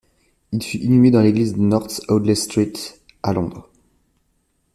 Il 0.51 0.63
fut 0.63 0.77
inhumé 0.79 1.11
dans 1.11 1.21
l'église 1.21 1.53
de 1.53 1.59
North 1.61 2.01
Audley 2.09 2.33
Street 2.33 2.73
à 3.21 3.33
Londres. 3.33 3.69